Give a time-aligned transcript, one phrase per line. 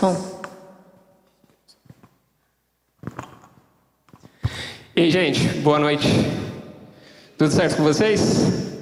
[0.00, 0.16] Som.
[4.96, 6.08] E aí, gente, boa noite.
[7.36, 8.80] Tudo certo com vocês?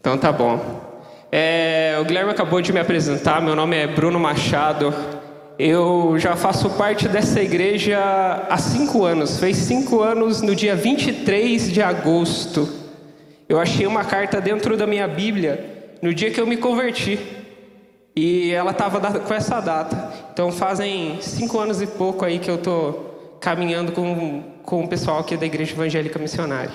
[0.00, 0.82] Então tá bom.
[1.30, 4.94] É, o Guilherme acabou de me apresentar, meu nome é Bruno Machado.
[5.58, 8.00] Eu já faço parte dessa igreja
[8.48, 9.38] há cinco anos.
[9.38, 12.66] Fez cinco anos no dia 23 de agosto.
[13.46, 17.44] Eu achei uma carta dentro da minha Bíblia no dia que eu me converti.
[18.16, 20.13] E ela estava com essa data.
[20.34, 25.20] Então fazem cinco anos e pouco aí que eu estou caminhando com, com o pessoal
[25.20, 26.72] aqui da Igreja Evangélica Missionária.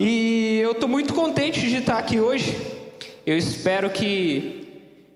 [0.00, 2.56] E eu estou muito contente de estar aqui hoje.
[3.26, 4.66] Eu espero que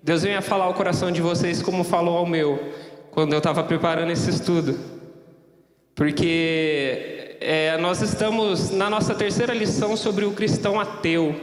[0.03, 2.71] Deus venha falar ao coração de vocês como falou ao meu,
[3.09, 4.79] quando eu estava preparando esse estudo.
[5.95, 11.35] Porque é, nós estamos na nossa terceira lição sobre o cristão ateu.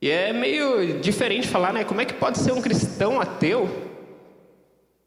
[0.00, 1.82] E é meio diferente falar, né?
[1.82, 3.89] Como é que pode ser um cristão ateu?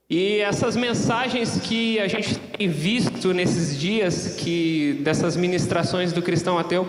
[0.10, 6.58] E essas mensagens que a gente tem visto nesses dias, que dessas ministrações do cristão
[6.58, 6.88] ateu,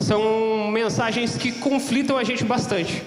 [0.00, 3.02] são mensagens que conflitam a gente bastante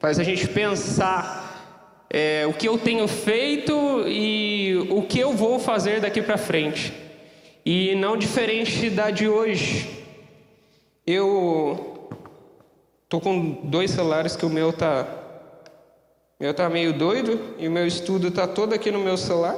[0.00, 5.60] faz a gente pensar é, o que eu tenho feito e o que eu vou
[5.60, 6.90] fazer daqui para frente.
[7.64, 9.86] E não diferente da de hoje.
[11.06, 12.08] Eu
[13.10, 15.06] tô com dois celulares que o meu tá
[16.40, 19.56] meu tá meio doido e o meu estudo tá todo aqui no meu celular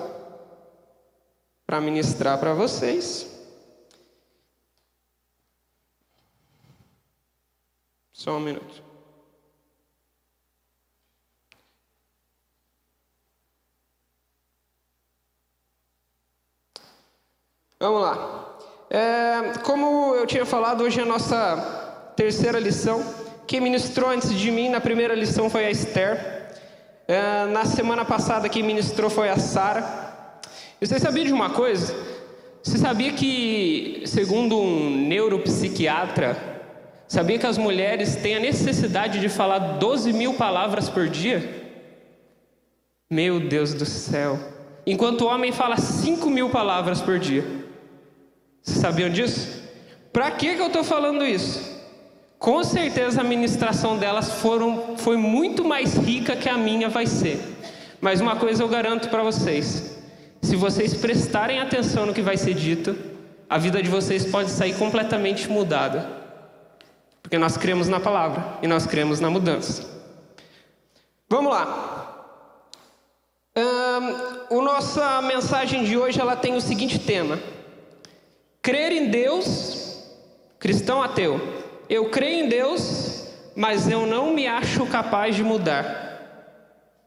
[1.64, 3.30] para ministrar para vocês.
[8.12, 8.82] Só um minuto.
[17.78, 18.58] Vamos lá.
[18.90, 23.02] É, como eu tinha falado, hoje é a nossa terceira lição.
[23.46, 26.41] Quem ministrou antes de mim na primeira lição foi a Esther.
[27.06, 30.40] É, na semana passada, quem ministrou foi a Sara.
[30.80, 31.94] E você sabia de uma coisa?
[32.62, 36.36] Você sabia que, segundo um neuropsiquiatra,
[37.08, 41.62] sabia que as mulheres têm a necessidade de falar 12 mil palavras por dia?
[43.10, 44.38] Meu Deus do céu.
[44.86, 47.44] Enquanto o homem fala 5 mil palavras por dia.
[48.62, 49.62] Vocês sabiam disso?
[50.12, 51.71] Para que, que eu estou falando isso?
[52.42, 57.40] Com certeza a ministração delas foram, foi muito mais rica que a minha vai ser.
[58.00, 59.96] Mas uma coisa eu garanto para vocês:
[60.42, 62.96] se vocês prestarem atenção no que vai ser dito,
[63.48, 66.04] a vida de vocês pode sair completamente mudada.
[67.22, 69.88] Porque nós cremos na palavra e nós cremos na mudança.
[71.28, 72.26] Vamos lá.
[73.56, 77.38] Um, a nossa mensagem de hoje ela tem o seguinte tema.
[78.60, 80.02] Crer em Deus,
[80.58, 81.61] cristão ateu,
[81.92, 85.84] eu creio em Deus, mas eu não me acho capaz de mudar.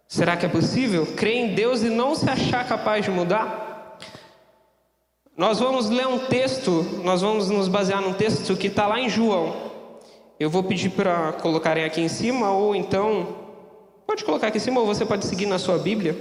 [0.07, 3.97] Será que é possível crer em Deus e não se achar capaz de mudar?
[5.35, 9.09] Nós vamos ler um texto, nós vamos nos basear num texto que está lá em
[9.09, 9.55] João.
[10.39, 13.27] Eu vou pedir para colocarem aqui em cima, ou então,
[14.05, 16.15] pode colocar aqui em cima, ou você pode seguir na sua Bíblia.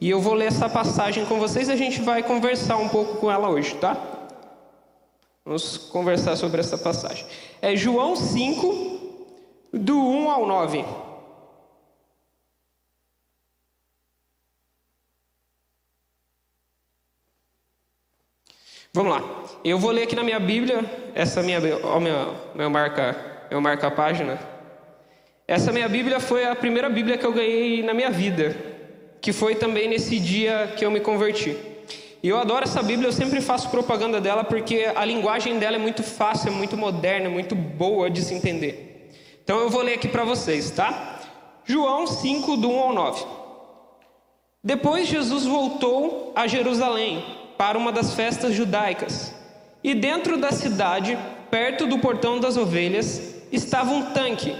[0.00, 3.18] E eu vou ler essa passagem com vocês e a gente vai conversar um pouco
[3.18, 4.17] com ela hoje, tá?
[5.48, 7.24] Vamos conversar sobre essa passagem.
[7.62, 10.84] É João 5, do 1 ao 9.
[18.92, 19.44] Vamos lá.
[19.64, 23.90] Eu vou ler aqui na minha Bíblia, essa minha, ó, minha, meu marca, meu marca
[23.90, 24.38] página.
[25.46, 28.54] Essa minha Bíblia foi a primeira Bíblia que eu ganhei na minha vida,
[29.18, 31.56] que foi também nesse dia que eu me converti.
[32.20, 35.78] E eu adoro essa Bíblia, eu sempre faço propaganda dela porque a linguagem dela é
[35.78, 39.08] muito fácil, é muito moderna, é muito boa de se entender.
[39.44, 41.20] Então eu vou ler aqui para vocês, tá?
[41.64, 43.24] João 5, do 1 ao 9.
[44.64, 47.24] Depois Jesus voltou a Jerusalém
[47.56, 49.32] para uma das festas judaicas.
[49.82, 51.16] E dentro da cidade,
[51.50, 54.56] perto do portão das ovelhas, estava um tanque,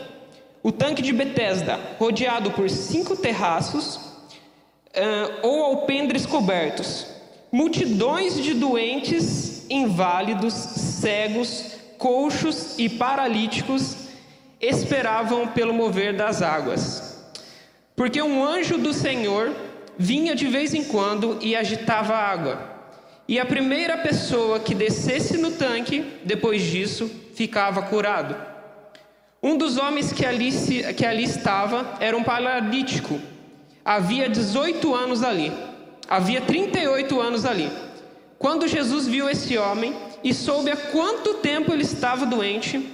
[0.63, 7.18] o tanque de Betesda, rodeado por cinco terraços uh, ou alpendres cobertos
[7.51, 13.97] multidões de doentes, inválidos, cegos, coxos e paralíticos
[14.61, 17.33] esperavam pelo mover das águas.
[17.95, 19.55] Porque um anjo do Senhor
[19.99, 22.79] vinha de vez em quando e agitava a água.
[23.27, 28.35] E a primeira pessoa que descesse no tanque, depois disso, ficava curado.
[29.43, 30.51] Um dos homens que ali,
[30.97, 33.21] que ali estava era um paralítico.
[33.85, 35.53] Havia 18 anos ali.
[36.09, 37.71] Havia 38 anos ali.
[38.39, 39.95] Quando Jesus viu esse homem
[40.25, 42.89] e soube há quanto tempo ele estava doente,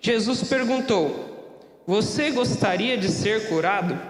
[0.00, 4.00] Jesus perguntou: Você gostaria de ser curado?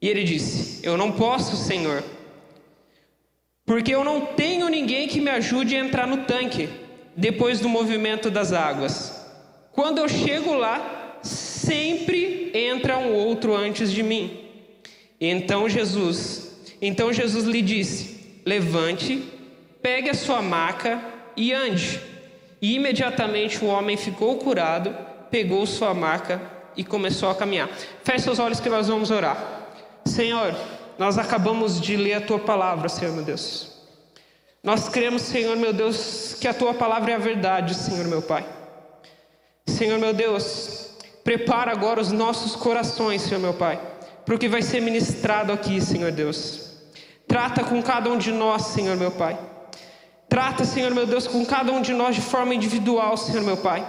[0.00, 2.02] E ele disse: Eu não posso, Senhor,
[3.64, 6.68] porque eu não tenho ninguém que me ajude a entrar no tanque
[7.16, 9.26] depois do movimento das águas.
[9.72, 14.40] Quando eu chego lá, sempre entra um outro antes de mim.
[15.20, 16.45] Então Jesus,
[16.80, 19.22] então Jesus lhe disse: Levante,
[19.82, 21.00] pegue a sua maca
[21.36, 22.00] e ande.
[22.60, 24.94] E imediatamente o homem ficou curado,
[25.30, 26.40] pegou sua maca
[26.76, 27.68] e começou a caminhar.
[28.02, 29.68] Feche seus olhos que nós vamos orar.
[30.04, 30.54] Senhor,
[30.98, 33.76] nós acabamos de ler a tua palavra, Senhor meu Deus.
[34.62, 38.44] Nós cremos, Senhor meu Deus, que a tua palavra é a verdade, Senhor meu Pai.
[39.66, 43.80] Senhor meu Deus, prepara agora os nossos corações, Senhor meu Pai,
[44.26, 46.72] para o que vai ser ministrado aqui, Senhor Deus.
[47.28, 49.38] Trata com cada um de nós, Senhor meu Pai.
[50.28, 53.86] Trata, Senhor meu Deus, com cada um de nós de forma individual, Senhor meu Pai.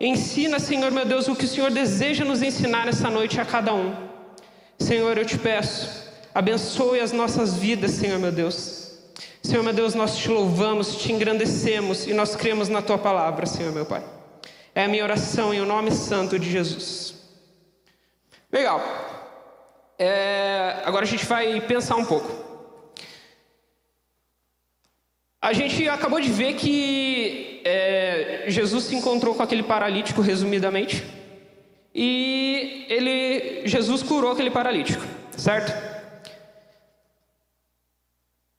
[0.00, 3.74] Ensina, Senhor meu Deus, o que o Senhor deseja nos ensinar essa noite a cada
[3.74, 3.92] um.
[4.78, 5.90] Senhor, eu te peço,
[6.32, 8.92] abençoe as nossas vidas, Senhor meu Deus.
[9.42, 13.72] Senhor meu Deus, nós te louvamos, te engrandecemos e nós cremos na tua palavra, Senhor
[13.72, 14.04] meu Pai.
[14.76, 17.14] É a minha oração em o nome santo de Jesus.
[18.52, 19.11] Legal.
[20.04, 22.28] É, agora a gente vai pensar um pouco.
[25.40, 31.04] A gente acabou de ver que é, Jesus se encontrou com aquele paralítico, resumidamente,
[31.94, 35.04] e ele, Jesus curou aquele paralítico,
[35.36, 35.72] certo?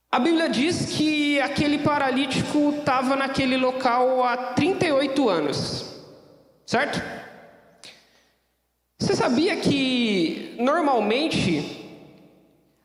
[0.10, 6.06] A Bíblia diz que aquele paralítico estava naquele local há 38 anos,
[6.66, 7.23] certo?
[9.04, 12.08] Você sabia que normalmente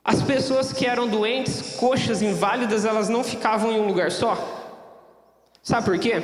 [0.03, 4.37] as pessoas que eram doentes, coxas, inválidas, elas não ficavam em um lugar só.
[5.62, 6.20] Sabe por quê?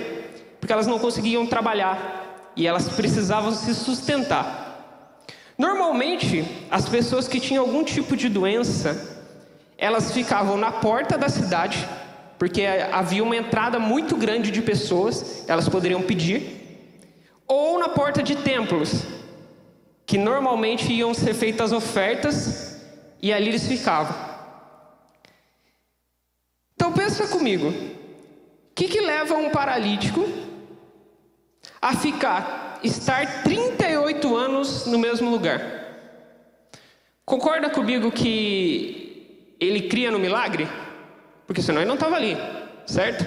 [0.58, 5.30] Porque elas não conseguiam trabalhar e elas precisavam se sustentar.
[5.56, 9.16] Normalmente, as pessoas que tinham algum tipo de doença,
[9.78, 11.88] elas ficavam na porta da cidade,
[12.36, 16.90] porque havia uma entrada muito grande de pessoas, elas poderiam pedir,
[17.46, 19.13] ou na porta de templos,
[20.06, 22.80] que normalmente iam ser feitas ofertas
[23.22, 24.14] e ali eles ficavam.
[26.74, 30.28] Então pensa comigo, o que, que leva um paralítico
[31.80, 35.60] a ficar, estar 38 anos no mesmo lugar?
[37.24, 40.68] Concorda comigo que ele cria no milagre?
[41.46, 42.36] Porque senão ele não estava ali,
[42.86, 43.24] certo?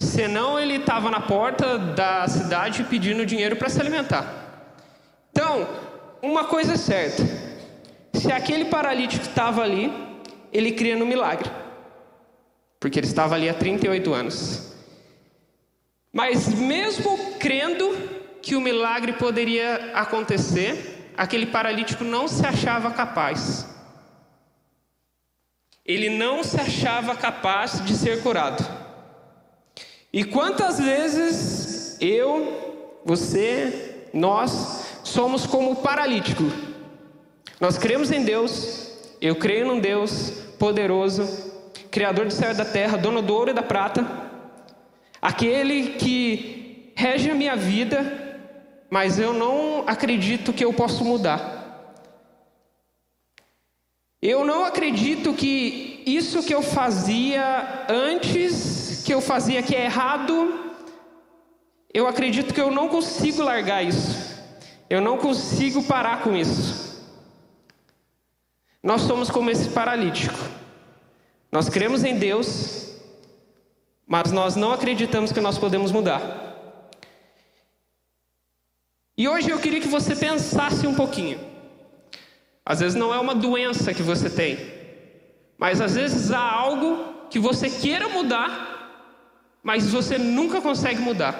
[0.00, 4.44] Senão ele estava na porta da cidade pedindo dinheiro para se alimentar.
[5.30, 5.66] Então,
[6.24, 7.22] uma coisa é certa:
[8.14, 9.92] se aquele paralítico estava ali,
[10.52, 11.50] ele cria no milagre.
[12.80, 14.72] Porque ele estava ali há 38 anos.
[16.12, 17.96] Mas mesmo crendo
[18.40, 23.66] que o milagre poderia acontecer, aquele paralítico não se achava capaz.
[25.84, 28.64] Ele não se achava capaz de ser curado.
[30.12, 34.83] E quantas vezes eu, você, nós
[35.14, 36.42] somos como o paralítico?
[37.60, 38.90] Nós cremos em Deus,
[39.20, 41.52] eu creio num Deus poderoso,
[41.88, 44.04] Criador do céu e da terra, dono do ouro e da prata,
[45.22, 48.40] aquele que rege a minha vida,
[48.90, 51.52] mas eu não acredito que eu posso mudar.
[54.20, 60.74] Eu não acredito que isso que eu fazia antes, que eu fazia que é errado,
[61.92, 64.23] eu acredito que eu não consigo largar isso.
[64.94, 67.04] Eu não consigo parar com isso.
[68.80, 70.38] Nós somos como esse paralítico.
[71.50, 72.94] Nós cremos em Deus,
[74.06, 76.20] mas nós não acreditamos que nós podemos mudar.
[79.18, 81.40] E hoje eu queria que você pensasse um pouquinho.
[82.64, 84.56] Às vezes não é uma doença que você tem,
[85.58, 88.48] mas às vezes há algo que você queira mudar,
[89.60, 91.34] mas você nunca consegue mudar,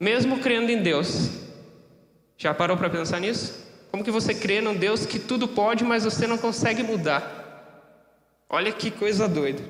[0.00, 1.49] mesmo crendo em Deus.
[2.40, 3.52] Já parou para pensar nisso?
[3.90, 7.22] Como que você crê num Deus que tudo pode, mas você não consegue mudar?
[8.48, 9.62] Olha que coisa doida.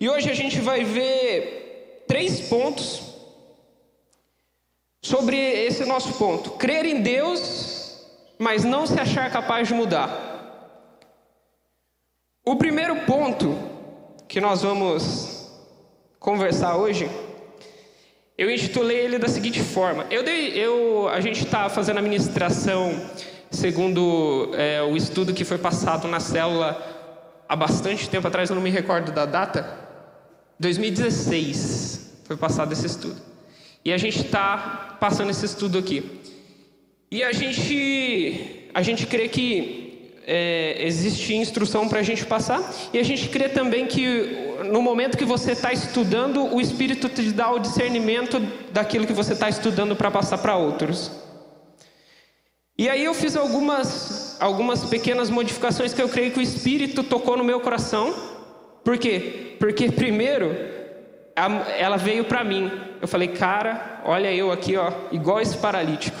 [0.00, 3.02] E hoje a gente vai ver três pontos
[5.02, 8.02] sobre esse nosso ponto: crer em Deus,
[8.38, 10.08] mas não se achar capaz de mudar.
[12.42, 13.54] O primeiro ponto
[14.26, 15.46] que nós vamos
[16.18, 17.06] conversar hoje,
[18.38, 22.94] eu intitulei ele da seguinte forma: eu dei, eu, a gente está fazendo a ministração
[23.50, 26.80] segundo é, o estudo que foi passado na célula
[27.48, 29.68] há bastante tempo atrás, eu não me recordo da data,
[30.60, 33.20] 2016 foi passado esse estudo.
[33.84, 36.20] E a gente está passando esse estudo aqui.
[37.10, 42.98] E a gente, a gente crê que é, existe instrução para a gente passar, e
[42.98, 47.50] a gente crê também que no momento que você está estudando, o Espírito te dá
[47.50, 48.40] o discernimento
[48.72, 51.10] daquilo que você está estudando para passar para outros.
[52.76, 57.36] E aí eu fiz algumas, algumas pequenas modificações que eu creio que o Espírito tocou
[57.36, 58.14] no meu coração.
[58.84, 59.56] Por quê?
[59.58, 60.54] Porque primeiro
[61.78, 62.70] ela veio para mim.
[63.00, 66.18] Eu falei, cara, olha eu aqui, ó, igual esse paralítico.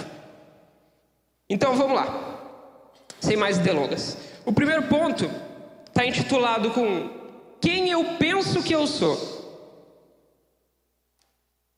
[1.48, 2.28] Então vamos lá
[3.20, 4.16] sem mais delongas.
[4.44, 5.28] O primeiro ponto
[5.86, 7.17] está intitulado com
[7.60, 9.36] Quem eu penso que eu sou.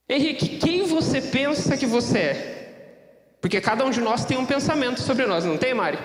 [0.08, 3.36] Henrique, quem você pensa que você é?
[3.40, 5.98] Porque cada um de nós tem um pensamento sobre nós, não tem, Mari?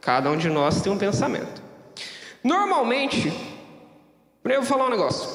[0.00, 1.62] Cada um de nós tem um pensamento.
[2.44, 3.32] Normalmente,
[4.44, 5.28] eu vou falar um negócio.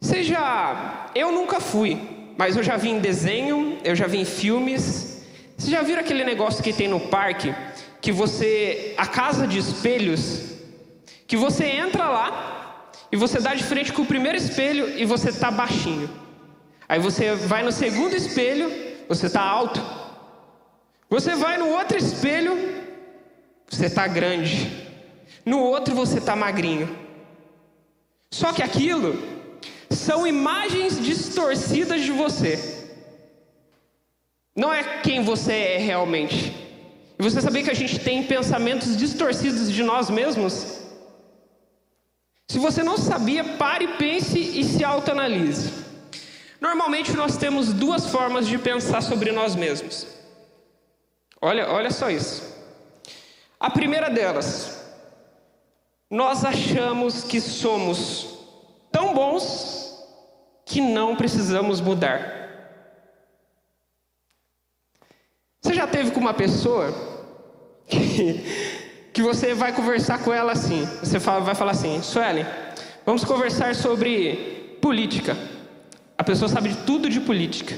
[0.00, 5.24] Seja, eu nunca fui, mas eu já vi em desenho, eu já vi em filmes.
[5.56, 7.54] Vocês já viram aquele negócio que tem no parque?
[8.02, 10.51] que você, a casa de espelhos,
[11.32, 15.30] que você entra lá e você dá de frente com o primeiro espelho e você
[15.30, 16.10] está baixinho.
[16.86, 18.70] Aí você vai no segundo espelho,
[19.08, 19.80] você está alto.
[21.08, 22.84] Você vai no outro espelho,
[23.66, 24.90] você está grande.
[25.42, 26.94] No outro você está magrinho.
[28.30, 29.18] Só que aquilo
[29.88, 32.90] são imagens distorcidas de você.
[34.54, 36.54] Não é quem você é realmente.
[37.18, 40.81] E você sabia que a gente tem pensamentos distorcidos de nós mesmos?
[42.52, 45.72] Se você não sabia, pare, pense e se autoanalise.
[46.60, 50.06] Normalmente nós temos duas formas de pensar sobre nós mesmos.
[51.40, 52.42] Olha, olha só isso.
[53.58, 54.84] A primeira delas,
[56.10, 58.36] nós achamos que somos
[58.90, 60.06] tão bons
[60.66, 62.20] que não precisamos mudar.
[65.58, 66.92] Você já teve com uma pessoa
[67.86, 68.44] que,
[69.20, 70.88] você vai conversar com ela assim.
[71.02, 72.46] Você vai falar assim, Suelen,
[73.04, 75.36] vamos conversar sobre política.
[76.16, 77.76] A pessoa sabe de tudo de política.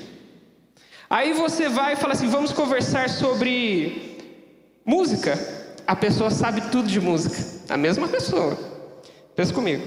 [1.10, 4.18] Aí você vai e fala assim, vamos conversar sobre
[4.84, 5.38] música.
[5.86, 7.36] A pessoa sabe tudo de música.
[7.68, 8.56] A mesma pessoa.
[9.34, 9.86] Pensa comigo.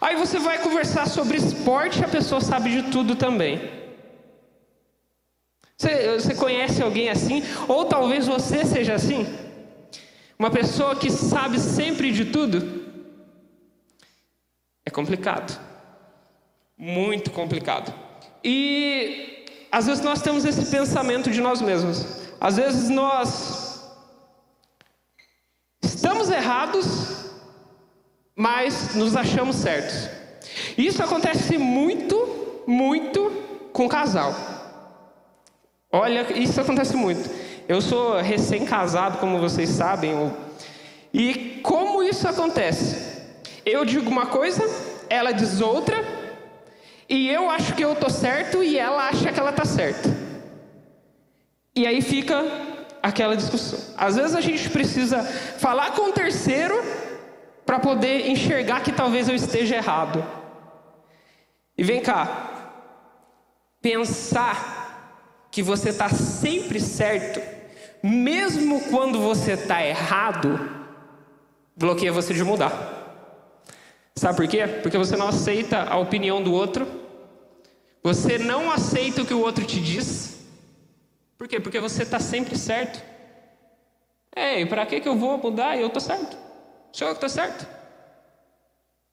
[0.00, 3.70] Aí você vai conversar sobre esporte, a pessoa sabe de tudo também.
[5.76, 7.42] Você, você conhece alguém assim?
[7.68, 9.26] Ou talvez você seja assim?
[10.38, 12.84] Uma pessoa que sabe sempre de tudo?
[14.84, 15.58] É complicado.
[16.76, 17.92] Muito complicado.
[18.44, 22.04] E às vezes nós temos esse pensamento de nós mesmos.
[22.40, 23.82] Às vezes nós
[25.82, 27.30] estamos errados,
[28.34, 30.08] mas nos achamos certos.
[30.76, 33.30] Isso acontece muito, muito
[33.72, 34.34] com casal.
[35.90, 37.45] Olha, isso acontece muito.
[37.68, 40.32] Eu sou recém-casado, como vocês sabem,
[41.12, 43.20] e como isso acontece?
[43.64, 44.62] Eu digo uma coisa,
[45.10, 45.96] ela diz outra,
[47.08, 50.08] e eu acho que eu estou certo e ela acha que ela está certa.
[51.74, 52.44] E aí fica
[53.02, 53.94] aquela discussão.
[53.96, 56.80] Às vezes a gente precisa falar com o terceiro
[57.64, 60.24] para poder enxergar que talvez eu esteja errado.
[61.76, 62.84] E vem cá,
[63.82, 67.55] pensar que você está sempre certo,
[68.06, 70.58] mesmo quando você está errado,
[71.76, 72.94] bloqueia você de mudar.
[74.14, 74.66] Sabe por quê?
[74.66, 76.86] Porque você não aceita a opinião do outro,
[78.02, 80.46] você não aceita o que o outro te diz.
[81.36, 81.60] Por quê?
[81.60, 83.02] Porque você está sempre certo.
[84.34, 85.76] Ei, para que, que eu vou mudar?
[85.76, 86.36] Eu estou certo.
[86.92, 87.66] Sou eu que certo.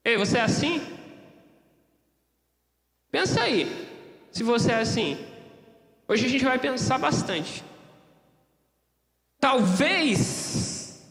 [0.05, 0.81] Ei, você é assim?
[3.11, 3.89] Pensa aí.
[4.31, 5.17] Se você é assim,
[6.07, 7.63] Hoje a gente vai pensar bastante.
[9.43, 11.03] Talvez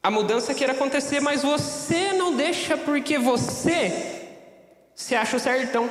[0.00, 4.30] a mudança queira acontecer, mas você não deixa porque você
[4.94, 5.90] se acha o certão.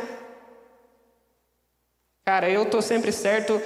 [2.23, 3.61] Cara, eu tô sempre certo.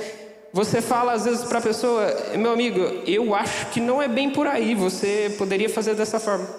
[0.52, 4.32] Você fala às vezes para a pessoa, meu amigo, eu acho que não é bem
[4.32, 4.74] por aí.
[4.74, 6.50] Você poderia fazer dessa forma.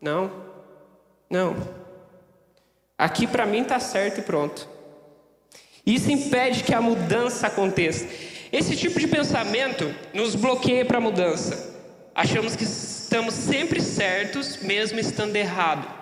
[0.00, 0.28] Não,
[1.30, 1.54] não.
[2.98, 4.68] Aqui para mim tá certo e pronto.
[5.86, 8.33] Isso impede que a mudança aconteça.
[8.54, 11.74] Esse tipo de pensamento nos bloqueia para a mudança.
[12.14, 15.92] Achamos que estamos sempre certos, mesmo estando errado.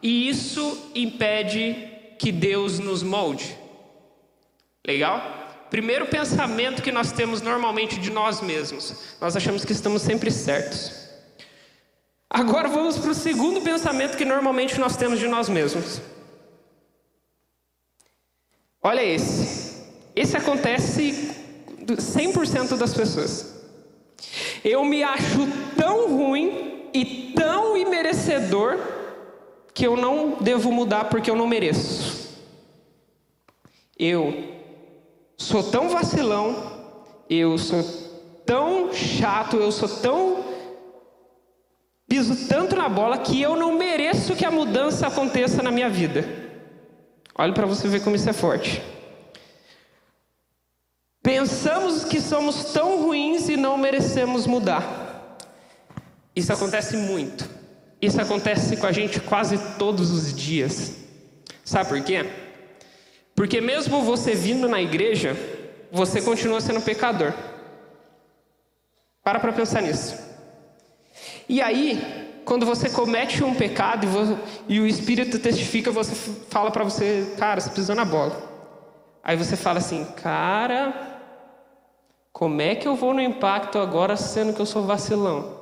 [0.00, 1.74] E isso impede
[2.16, 3.58] que Deus nos molde.
[4.86, 5.66] Legal?
[5.68, 9.16] Primeiro pensamento que nós temos normalmente de nós mesmos.
[9.20, 10.92] Nós achamos que estamos sempre certos.
[12.30, 16.00] Agora vamos para o segundo pensamento que normalmente nós temos de nós mesmos.
[18.80, 19.84] Olha esse.
[20.14, 21.45] Esse acontece
[21.94, 23.54] 100% das pessoas.
[24.64, 28.78] Eu me acho tão ruim e tão imerecedor
[29.72, 32.34] que eu não devo mudar porque eu não mereço.
[33.98, 34.56] Eu
[35.36, 36.56] sou tão vacilão,
[37.28, 37.82] eu sou
[38.44, 40.44] tão chato, eu sou tão.
[42.08, 46.24] piso tanto na bola que eu não mereço que a mudança aconteça na minha vida.
[47.38, 48.82] Olhe para você ver como isso é forte.
[51.26, 55.36] Pensamos que somos tão ruins e não merecemos mudar.
[56.36, 57.50] Isso acontece muito.
[58.00, 60.94] Isso acontece com a gente quase todos os dias.
[61.64, 62.30] Sabe por quê?
[63.34, 65.36] Porque mesmo você vindo na igreja,
[65.90, 67.34] você continua sendo pecador.
[69.24, 70.16] Para para pensar nisso.
[71.48, 74.06] E aí, quando você comete um pecado
[74.68, 76.14] e, o Espírito testifica, você
[76.48, 78.54] fala para você, cara, você pisou na bola.
[79.24, 81.05] Aí você fala assim, cara,
[82.36, 85.58] como é que eu vou no impacto agora sendo que eu sou vacilão?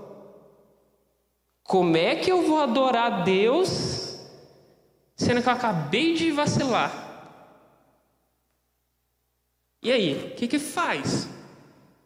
[1.62, 4.18] Como é que eu vou adorar Deus
[5.14, 6.90] sendo que eu acabei de vacilar?
[9.84, 11.28] E aí, o que que faz?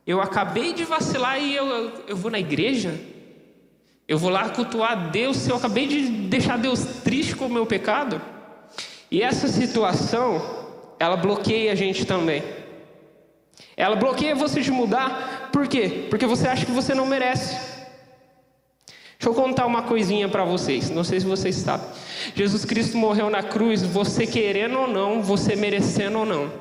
[0.07, 2.95] Eu acabei de vacilar e eu, eu, eu vou na igreja?
[4.07, 7.65] Eu vou lá cultuar Deus se eu acabei de deixar Deus triste com o meu
[7.65, 8.21] pecado?
[9.11, 10.43] E essa situação,
[11.01, 12.68] ela bloqueia a gente também.
[13.79, 16.09] Ela bloqueia você de mudar, por quê?
[16.11, 17.55] Porque você acha que você não merece.
[18.85, 21.89] Deixa eu contar uma coisinha para vocês, não sei se vocês sabem.
[22.35, 26.53] Jesus Cristo morreu na cruz, você querendo ou não, você merecendo ou não.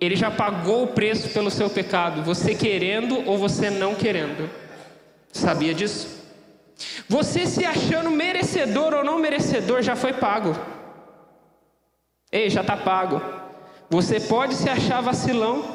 [0.00, 4.48] Ele já pagou o preço pelo seu pecado, você querendo ou você não querendo.
[5.32, 6.08] Sabia disso?
[7.08, 10.56] Você se achando merecedor ou não merecedor já foi pago.
[12.32, 13.20] Ei, já está pago.
[13.90, 15.73] Você pode se achar vacilão,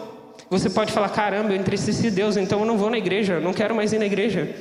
[0.49, 3.75] você pode falar: caramba, eu entristeci Deus, então eu não vou na igreja, não quero
[3.75, 4.55] mais ir na igreja.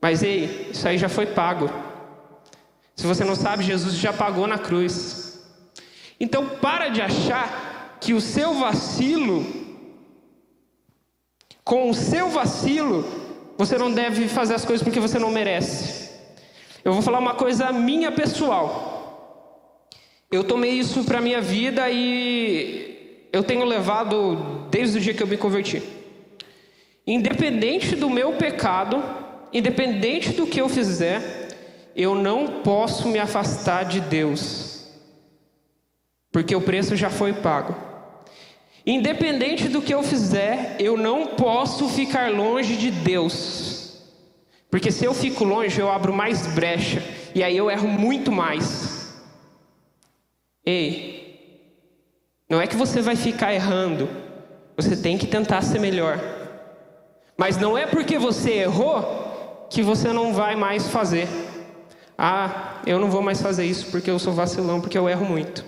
[0.00, 1.70] Mas ei, isso aí já foi pago.
[2.96, 5.42] Se você não sabe, Jesus já pagou na cruz.
[6.18, 9.44] Então para de achar que o seu vacilo,
[11.64, 13.04] com o seu vacilo,
[13.58, 16.10] você não deve fazer as coisas porque você não merece.
[16.84, 18.88] Eu vou falar uma coisa minha pessoal.
[20.30, 25.26] Eu tomei isso para minha vida e eu tenho levado desde o dia que eu
[25.26, 25.82] me converti.
[27.06, 29.02] Independente do meu pecado,
[29.52, 31.48] independente do que eu fizer,
[31.96, 34.88] eu não posso me afastar de Deus,
[36.30, 37.74] porque o preço já foi pago.
[38.86, 44.00] Independente do que eu fizer, eu não posso ficar longe de Deus,
[44.70, 47.02] porque se eu fico longe, eu abro mais brecha,
[47.34, 49.20] e aí eu erro muito mais.
[50.64, 51.20] Ei,
[52.48, 54.08] não é que você vai ficar errando,
[54.76, 56.18] você tem que tentar ser melhor.
[57.36, 61.28] Mas não é porque você errou que você não vai mais fazer.
[62.18, 65.64] Ah, eu não vou mais fazer isso porque eu sou vacilão, porque eu erro muito.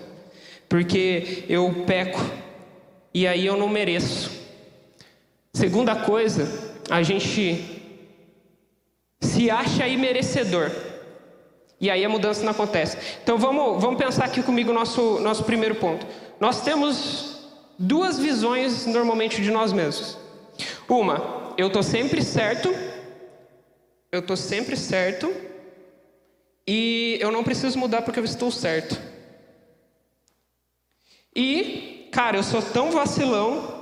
[0.69, 2.21] Porque eu peco
[3.13, 4.31] e aí eu não mereço.
[5.53, 6.47] Segunda coisa,
[6.89, 7.81] a gente
[9.21, 10.71] se acha imerecedor.
[11.79, 12.97] E aí a mudança não acontece.
[13.23, 16.05] Então vamos, vamos pensar aqui comigo o nosso, nosso primeiro ponto.
[16.39, 17.32] Nós temos
[17.83, 20.17] duas visões normalmente de nós mesmos.
[20.87, 22.73] Uma, eu estou sempre certo,
[24.11, 25.33] eu estou sempre certo,
[26.65, 28.99] e eu não preciso mudar porque eu estou certo.
[31.35, 33.81] E, cara, eu sou tão vacilão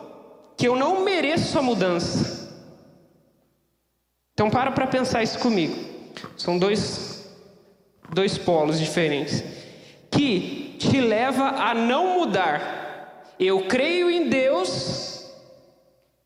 [0.57, 2.49] que eu não mereço a mudança.
[4.33, 5.75] Então para para pensar isso comigo.
[6.37, 7.29] São dois,
[8.11, 9.43] dois polos diferentes.
[10.09, 12.80] Que te leva a não mudar.
[13.43, 15.25] Eu creio em Deus,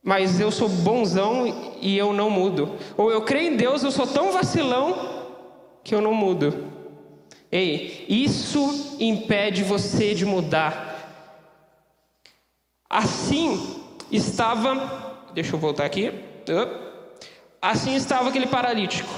[0.03, 2.75] mas eu sou bonzão e eu não mudo.
[2.97, 5.23] Ou eu creio em Deus, eu sou tão vacilão
[5.81, 6.65] que eu não mudo.
[7.49, 10.93] Ei, isso impede você de mudar.
[12.89, 16.11] Assim estava, deixa eu voltar aqui.
[17.61, 19.13] Assim estava aquele paralítico,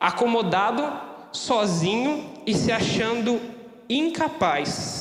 [0.00, 0.82] acomodado,
[1.30, 3.40] sozinho e se achando
[3.88, 4.99] incapaz.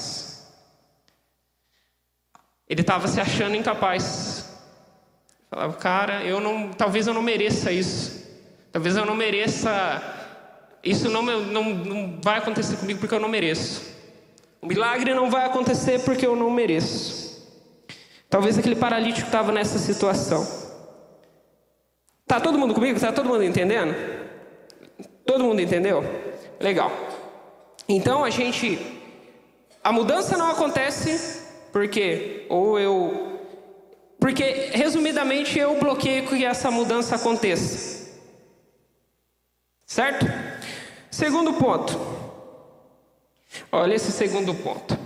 [2.69, 4.47] Ele estava se achando incapaz.
[5.49, 8.19] Falava, cara, eu não, talvez eu não mereça isso.
[8.71, 10.03] Talvez eu não mereça.
[10.83, 13.81] Isso não, não, não vai acontecer comigo porque eu não mereço.
[14.61, 17.29] O milagre não vai acontecer porque eu não mereço.
[18.29, 20.47] Talvez aquele paralítico estava nessa situação.
[22.27, 22.99] Tá todo mundo comigo?
[22.99, 23.95] Tá todo mundo entendendo?
[25.25, 26.03] Todo mundo entendeu?
[26.59, 26.91] Legal.
[27.87, 28.79] Então a gente.
[29.83, 31.38] A mudança não acontece
[31.71, 33.39] porque ou eu
[34.19, 38.19] Porque, resumidamente, eu bloqueio que essa mudança aconteça.
[39.85, 40.25] Certo?
[41.09, 41.97] Segundo ponto.
[43.71, 44.97] Olha esse segundo ponto.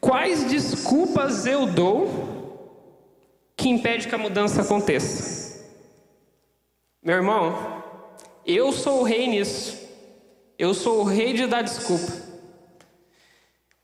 [0.00, 2.82] Quais desculpas eu dou
[3.56, 5.62] que impede que a mudança aconteça?
[7.02, 7.82] Meu irmão,
[8.46, 9.78] eu sou o rei nisso.
[10.58, 12.23] Eu sou o rei de dar desculpa.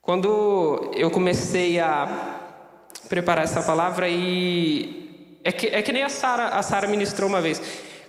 [0.02, 2.40] Quando eu comecei a
[3.08, 7.40] preparar essa palavra e é que, é que nem a Sara a Sara ministrou uma
[7.40, 7.60] vez.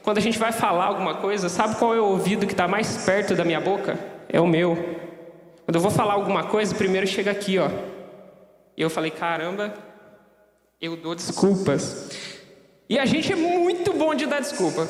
[0.03, 3.05] Quando a gente vai falar alguma coisa, sabe qual é o ouvido que está mais
[3.05, 3.99] perto da minha boca?
[4.27, 4.75] É o meu.
[5.65, 7.69] Quando eu vou falar alguma coisa, primeiro chega aqui, ó.
[8.75, 9.73] E eu falei, caramba,
[10.81, 12.09] eu dou desculpas.
[12.89, 14.87] E a gente é muito bom de dar desculpa.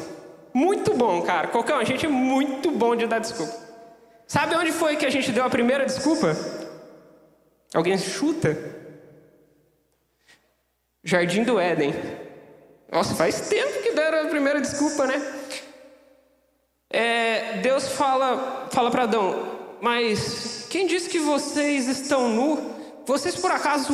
[0.53, 1.49] Muito bom, cara.
[1.53, 3.53] Um, a gente é muito bom de dar desculpa.
[4.25, 6.35] Sabe onde foi que a gente deu a primeira desculpa?
[7.73, 8.57] Alguém chuta?
[11.03, 11.93] Jardim do Éden.
[12.91, 15.21] Nossa, faz tempo que deram a primeira desculpa, né?
[16.89, 22.75] É, Deus fala, fala para Adão, mas quem disse que vocês estão nu?
[23.05, 23.93] Vocês por acaso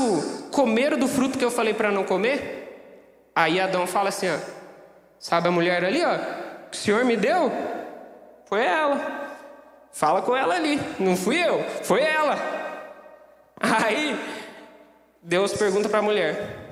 [0.52, 3.32] comeram do fruto que eu falei para não comer?
[3.36, 4.38] Aí Adão fala assim, ó,
[5.20, 6.18] sabe a mulher ali, ó,
[6.72, 7.52] que o Senhor me deu?
[8.46, 9.28] Foi ela.
[9.92, 12.57] Fala com ela ali, não fui eu, foi ela.
[13.60, 14.17] Aí
[15.22, 16.67] Deus pergunta para a mulher.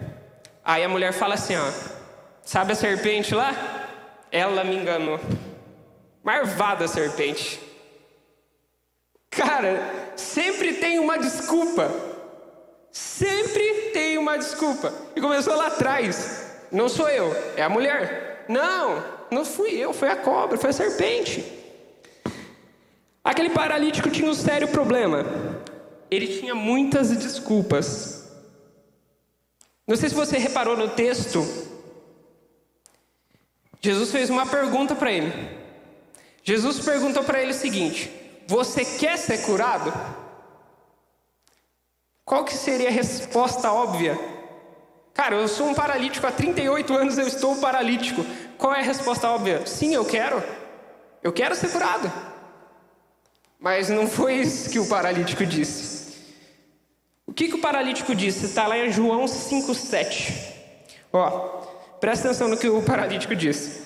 [0.64, 1.72] Aí a mulher fala assim, ó,
[2.44, 3.54] sabe a serpente lá?
[4.32, 5.20] Ela me enganou.
[6.24, 7.60] Marvada serpente.
[9.30, 11.92] Cara, sempre tem uma desculpa.
[12.92, 14.94] Sempre tem uma desculpa.
[15.16, 16.66] E começou lá atrás.
[16.72, 18.46] Não sou eu, é a mulher.
[18.48, 21.44] Não, não fui eu, foi a cobra, foi a serpente.
[23.24, 25.26] Aquele paralítico tinha um sério problema.
[26.10, 28.32] Ele tinha muitas desculpas.
[29.88, 31.46] Não sei se você reparou no texto.
[33.82, 35.32] Jesus fez uma pergunta para ele.
[36.44, 38.12] Jesus perguntou para ele o seguinte:
[38.48, 39.94] Você quer ser curado?
[42.24, 44.18] Qual que seria a resposta óbvia?
[45.14, 48.26] Cara, eu sou um paralítico há 38 anos, eu estou paralítico.
[48.58, 49.66] Qual é a resposta óbvia?
[49.66, 50.44] Sim, eu quero.
[51.24, 52.12] Eu quero ser curado.
[53.60, 55.95] Mas não foi isso que o paralítico disse.
[57.36, 58.46] Que, que o paralítico disse?
[58.46, 60.34] Está lá em João 5,7.
[61.12, 61.30] Ó,
[62.00, 63.84] presta atenção no que o paralítico disse.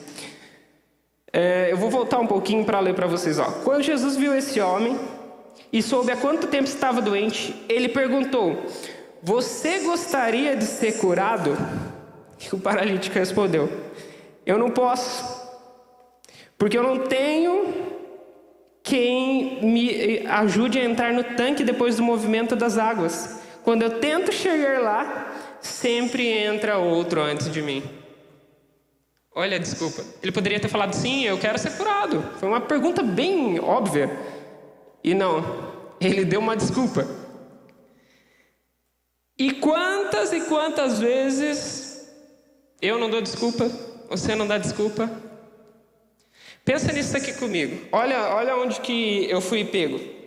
[1.33, 3.39] É, eu vou voltar um pouquinho para ler para vocês.
[3.39, 3.45] Ó.
[3.63, 4.99] Quando Jesus viu esse homem
[5.73, 8.65] e soube há quanto tempo estava doente, ele perguntou:
[9.23, 11.57] Você gostaria de ser curado?
[12.39, 13.67] E o paralítico respondeu:
[14.45, 15.23] Eu não posso,
[16.55, 17.73] porque eu não tenho
[18.83, 23.38] quem me ajude a entrar no tanque depois do movimento das águas.
[23.69, 27.83] Quando eu tento chegar lá, sempre entra outro antes de mim.
[29.31, 30.03] Olha, desculpa.
[30.23, 32.19] Ele poderia ter falado sim, eu quero ser curado.
[32.39, 34.09] Foi uma pergunta bem óbvia.
[35.03, 35.45] E não,
[36.01, 37.07] ele deu uma desculpa.
[39.37, 42.09] E quantas e quantas vezes
[42.81, 43.69] eu não dou desculpa,
[44.09, 45.07] você não dá desculpa,
[46.65, 47.87] Pensa nisso aqui comigo.
[47.91, 50.18] Olha, olha onde que eu fui pego.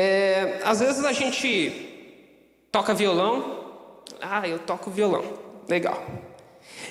[0.00, 3.98] É, às vezes a gente toca violão.
[4.22, 5.24] Ah, eu toco violão.
[5.68, 6.00] Legal.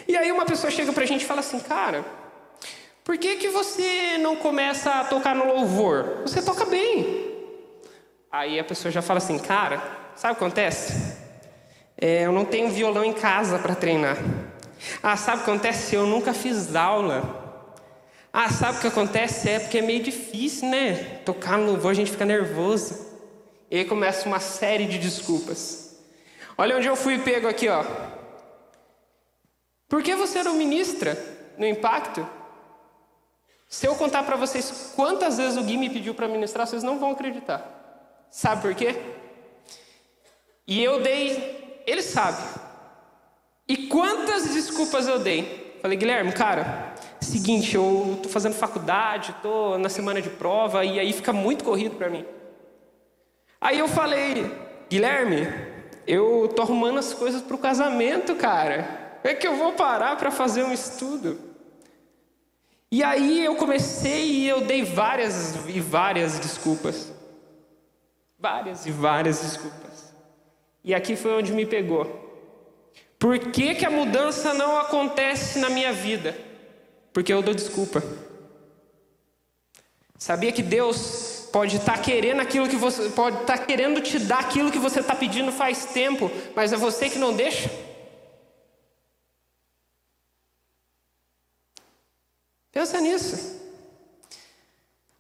[0.06, 2.04] E aí uma pessoa chega pra gente e fala assim, cara,
[3.06, 6.24] por que, que você não começa a tocar no louvor?
[6.24, 7.34] Você toca bem.
[8.30, 9.82] Aí a pessoa já fala assim, cara,
[10.14, 11.18] sabe o que acontece?
[11.98, 14.18] É, eu não tenho violão em casa para treinar.
[15.02, 15.96] Ah, sabe o que acontece?
[15.96, 17.47] Eu nunca fiz aula.
[18.40, 19.50] Ah, sabe o que acontece?
[19.50, 20.94] É porque é meio difícil, né?
[21.26, 23.04] Tocar no louvor, a gente fica nervoso.
[23.72, 25.98] E aí começa uma série de desculpas.
[26.56, 27.84] Olha onde eu fui pego aqui, ó.
[29.90, 31.18] Por que você não ministra
[31.58, 32.30] no impacto?
[33.68, 37.00] Se eu contar para vocês quantas vezes o Gui me pediu para ministrar, vocês não
[37.00, 38.28] vão acreditar.
[38.30, 38.96] Sabe por quê?
[40.68, 42.44] E eu dei, ele sabe.
[43.68, 45.80] E quantas desculpas eu dei?
[45.82, 46.87] Falei, Guilherme, cara,
[47.26, 51.96] seguinte, eu tô fazendo faculdade, tô na semana de prova e aí fica muito corrido
[51.96, 52.26] para mim.
[53.60, 54.52] Aí eu falei,
[54.90, 55.48] Guilherme,
[56.06, 59.20] eu tô arrumando as coisas pro casamento, cara.
[59.24, 61.40] É que eu vou parar para fazer um estudo.
[62.90, 67.12] E aí eu comecei e eu dei várias e várias desculpas.
[68.40, 70.14] Várias e várias desculpas.
[70.84, 72.26] E aqui foi onde me pegou.
[73.20, 76.47] Por que, que a mudança não acontece na minha vida?
[77.18, 78.04] Porque eu dou desculpa.
[80.20, 84.20] Sabia que Deus pode estar tá querendo aquilo que você pode estar tá querendo te
[84.20, 87.72] dar aquilo que você está pedindo faz tempo, mas é você que não deixa.
[92.72, 93.60] Pensa nisso.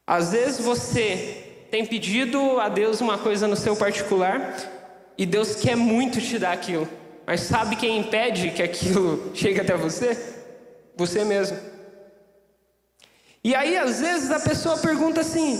[0.05, 4.55] Às vezes você tem pedido a Deus uma coisa no seu particular
[5.17, 6.87] e Deus quer muito te dar aquilo,
[7.25, 10.35] mas sabe quem impede que aquilo chegue até você?
[10.95, 11.76] Você mesmo.
[13.47, 15.57] E aí, às vezes, a pessoa pergunta assim: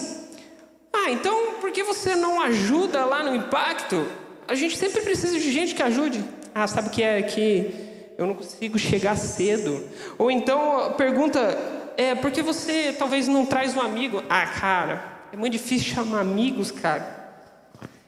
[0.92, 4.06] Ah, então por que você não ajuda lá no impacto?
[4.46, 6.22] A gente sempre precisa de gente que ajude.
[6.54, 7.74] Ah, sabe o que é que
[8.18, 9.88] eu não consigo chegar cedo?
[10.18, 11.58] Ou então pergunta:
[11.96, 14.22] é, por que você talvez não traz um amigo?
[14.30, 17.40] Ah, cara, é muito difícil chamar amigos, cara.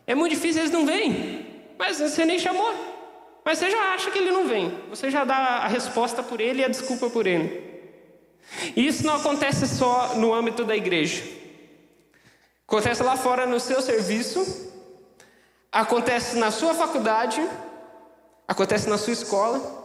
[0.05, 1.45] É muito difícil, eles não vêm.
[1.77, 2.69] Mas você nem chamou.
[3.45, 4.73] Mas você já acha que ele não vem.
[4.89, 7.68] Você já dá a resposta por ele e a desculpa por ele.
[8.75, 11.23] E isso não acontece só no âmbito da igreja.
[12.67, 14.71] Acontece lá fora no seu serviço,
[15.71, 17.41] acontece na sua faculdade,
[18.47, 19.79] acontece na sua escola.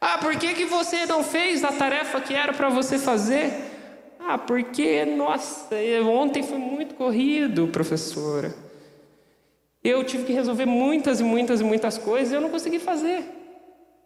[0.00, 3.52] Ah, por que, que você não fez a tarefa que era para você fazer?
[4.18, 5.68] Ah, porque, nossa,
[6.06, 8.54] ontem foi muito corrido, professora.
[9.82, 13.22] Eu tive que resolver muitas e muitas e muitas coisas e eu não consegui fazer.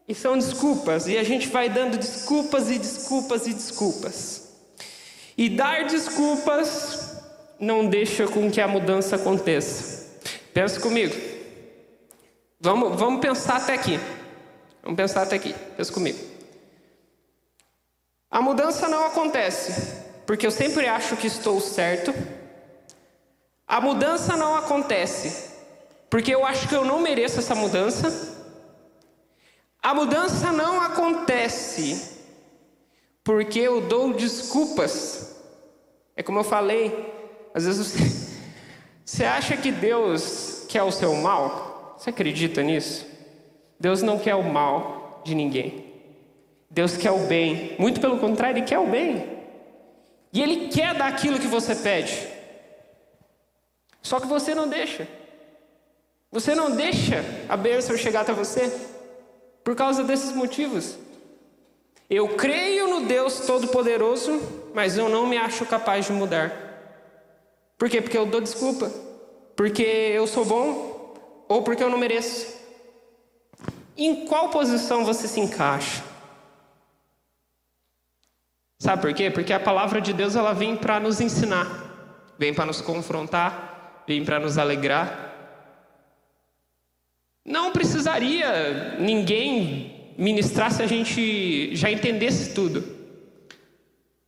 [0.09, 4.49] E são desculpas, e a gente vai dando desculpas e desculpas e desculpas.
[5.37, 7.19] E dar desculpas
[7.61, 10.07] não deixa com que a mudança aconteça.
[10.55, 11.15] Pensa comigo.
[12.59, 14.01] Vamos, vamos pensar até aqui.
[14.83, 15.55] Vamos pensar até aqui.
[15.77, 16.19] Pensa comigo.
[18.31, 22.15] A mudança não acontece porque eu sempre acho que estou certo.
[23.67, 25.51] A mudança não acontece
[26.11, 28.38] porque eu acho que eu não mereço essa mudança.
[29.89, 32.19] A mudança não acontece
[33.25, 35.43] porque eu dou desculpas.
[36.15, 37.11] É como eu falei,
[37.55, 38.37] às vezes você,
[39.03, 41.97] você acha que Deus quer o seu mal?
[41.97, 43.07] Você acredita nisso?
[43.81, 45.87] Deus não quer o mal de ninguém.
[46.69, 47.75] Deus quer o bem.
[47.79, 49.39] Muito pelo contrário, Ele quer o bem.
[50.35, 52.29] E Ele quer dar aquilo que você pede.
[54.03, 55.09] Só que você não deixa.
[56.31, 58.88] Você não deixa a bênção chegar até você.
[59.69, 60.97] Por causa desses motivos.
[62.09, 64.41] Eu creio no Deus Todo-Poderoso,
[64.73, 66.51] mas eu não me acho capaz de mudar.
[67.77, 68.01] Por quê?
[68.01, 68.91] Porque eu dou desculpa.
[69.55, 71.15] Porque eu sou bom
[71.47, 72.47] ou porque eu não mereço.
[73.95, 76.03] Em qual posição você se encaixa?
[78.79, 79.31] Sabe por quê?
[79.31, 84.25] Porque a palavra de Deus ela vem para nos ensinar, vem para nos confrontar, vem
[84.25, 85.28] para nos alegrar,
[87.49, 92.85] não precisaria ninguém ministrar se a gente já entendesse tudo.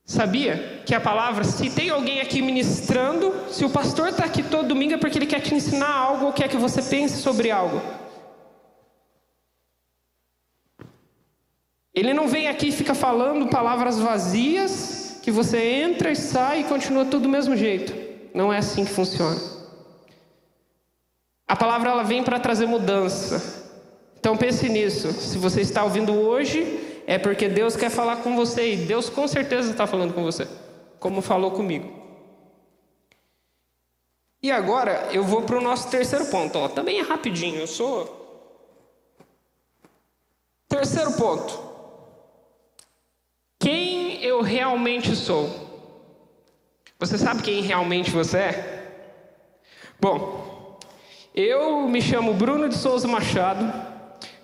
[0.04, 4.68] Sabia que a palavra, se tem alguém aqui ministrando, se o pastor está aqui todo
[4.68, 7.80] domingo é porque ele quer te ensinar algo ou quer que você pense sobre algo.
[11.94, 16.64] Ele não vem aqui e fica falando palavras vazias, que você entra e sai e
[16.64, 17.92] continua tudo do mesmo jeito.
[18.34, 19.59] Não é assim que funciona.
[21.50, 23.72] A palavra ela vem para trazer mudança.
[24.20, 25.12] Então pense nisso.
[25.12, 29.26] Se você está ouvindo hoje, é porque Deus quer falar com você e Deus com
[29.26, 30.46] certeza está falando com você,
[31.00, 31.92] como falou comigo.
[34.40, 36.56] E agora eu vou para o nosso terceiro ponto.
[36.56, 37.58] Ó, também é rapidinho.
[37.58, 38.46] Eu sou
[40.68, 41.58] terceiro ponto.
[43.58, 45.50] Quem eu realmente sou?
[47.00, 48.76] Você sabe quem realmente você é?
[50.00, 50.49] Bom,
[51.34, 53.72] eu me chamo Bruno de Souza Machado,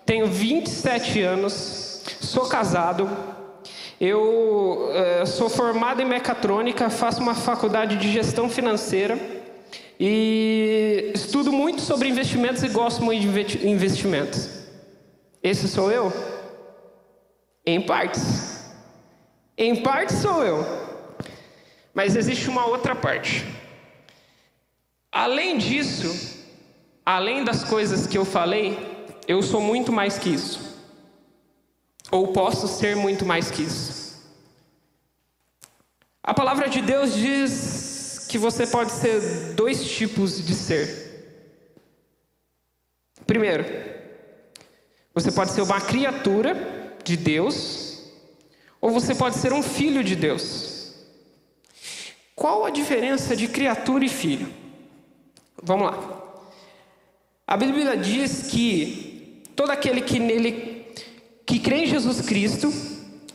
[0.05, 3.11] tenho 27 anos, sou casado,
[4.01, 4.91] eu
[5.23, 9.19] uh, sou formado em mecatrônica, faço uma faculdade de gestão financeira
[9.99, 14.49] e estudo muito sobre investimentos e gosto muito de investimentos.
[15.43, 16.13] Esse sou eu?
[17.65, 18.65] Em partes.
[19.57, 20.65] Em partes sou eu.
[21.95, 23.45] Mas existe uma outra parte.
[25.11, 26.36] Além disso,
[27.07, 28.77] além das coisas que eu falei,
[29.29, 30.61] eu sou muito mais que isso.
[32.11, 34.27] Ou posso ser muito mais que isso.
[36.21, 41.07] A palavra de Deus diz que você pode ser dois tipos de ser.
[43.25, 43.65] Primeiro,
[45.15, 48.03] você pode ser uma criatura de Deus,
[48.81, 50.95] ou você pode ser um filho de Deus.
[52.35, 54.53] Qual a diferença de criatura e filho?
[55.63, 56.16] Vamos lá.
[57.47, 60.85] A Bíblia diz que todo aquele que nele
[61.47, 62.73] que crê em Jesus Cristo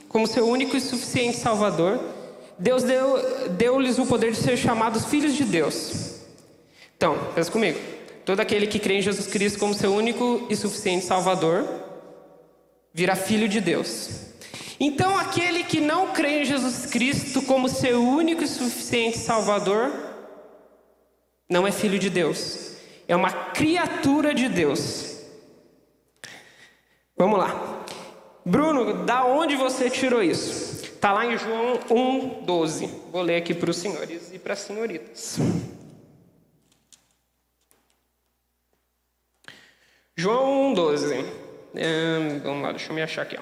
[0.10, 1.98] como seu único e suficiente Salvador,
[2.60, 6.20] Deus deu-lhes deu o poder de ser chamados filhos de Deus.
[6.98, 7.80] Então, pensa comigo.
[8.26, 11.66] Todo aquele que crê em Jesus Cristo como seu único e suficiente Salvador
[12.94, 14.10] virá filho de Deus.
[14.78, 19.92] Então, aquele que não crê em Jesus Cristo como seu único e suficiente Salvador
[21.50, 22.71] não é filho de Deus,
[23.12, 25.20] é uma criatura de Deus.
[27.18, 27.84] Vamos lá.
[28.46, 30.86] Bruno, da onde você tirou isso?
[30.86, 32.90] Está lá em João 1,12.
[33.12, 35.38] Vou ler aqui para os senhores e para as senhoritas.
[40.16, 41.26] João 1,12.
[41.76, 43.38] É, vamos lá, deixa eu me achar aqui.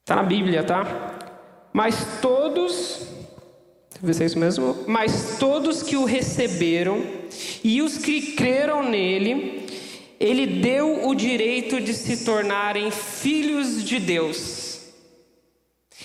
[0.00, 0.84] Está na Bíblia, tá?
[1.72, 3.06] Mas todos,
[4.02, 4.84] ver se é isso mesmo.
[4.86, 7.19] Mas todos que o receberam
[7.62, 9.66] e os que creram nele,
[10.18, 14.80] ele deu o direito de se tornarem filhos de Deus.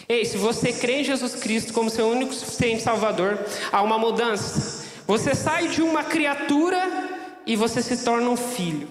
[0.08, 3.40] Ei, se você crê em Jesus Cristo como seu único suficiente Salvador,
[3.72, 4.86] há uma mudança.
[5.08, 8.88] Você sai de uma criatura e você se torna um filho.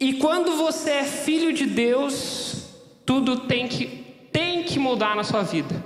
[0.00, 2.68] E quando você é filho de Deus,
[3.04, 3.86] tudo tem que,
[4.30, 5.84] tem que mudar na sua vida.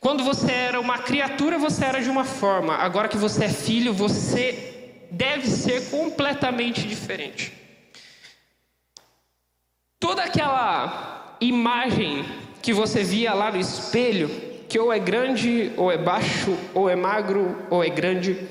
[0.00, 2.74] Quando você era uma criatura, você era de uma forma.
[2.74, 7.52] Agora que você é filho, você deve ser completamente diferente.
[9.98, 12.24] Toda aquela imagem
[12.62, 14.28] que você via lá no espelho,
[14.68, 18.48] que ou é grande, ou é baixo, ou é magro, ou é grande.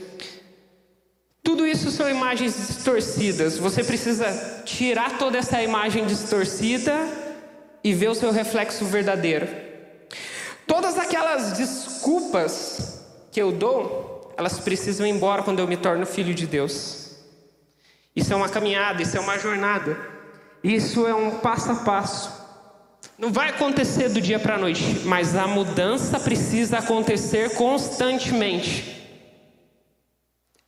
[1.41, 3.57] Tudo isso são imagens distorcidas.
[3.57, 7.07] Você precisa tirar toda essa imagem distorcida
[7.81, 9.66] e ver o seu reflexo verdadeiro.
[10.67, 16.33] Todas aquelas desculpas que eu dou, elas precisam ir embora quando eu me torno filho
[16.33, 17.15] de Deus.
[18.15, 19.97] Isso é uma caminhada, isso é uma jornada.
[20.63, 22.31] Isso é um passo a passo.
[23.17, 28.95] Não vai acontecer do dia para a noite, mas a mudança precisa acontecer constantemente.